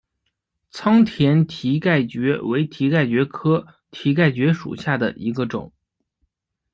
[0.71, 5.71] 仓田蹄盖蕨为蹄盖蕨科蹄盖蕨属下的一个种。